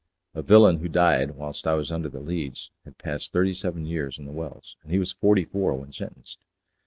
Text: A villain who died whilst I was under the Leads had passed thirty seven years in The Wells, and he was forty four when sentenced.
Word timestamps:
A 0.33 0.41
villain 0.41 0.79
who 0.79 0.89
died 0.89 1.35
whilst 1.35 1.67
I 1.67 1.75
was 1.75 1.91
under 1.91 2.09
the 2.09 2.21
Leads 2.21 2.71
had 2.85 2.97
passed 2.97 3.31
thirty 3.31 3.53
seven 3.53 3.85
years 3.85 4.17
in 4.17 4.25
The 4.25 4.31
Wells, 4.31 4.75
and 4.81 4.91
he 4.91 4.97
was 4.97 5.11
forty 5.13 5.45
four 5.45 5.75
when 5.75 5.93
sentenced. 5.93 6.39